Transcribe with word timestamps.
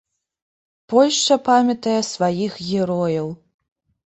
Польшча 0.93 1.37
памятае 1.49 1.99
сваіх 2.13 2.57
герояў. 2.71 3.27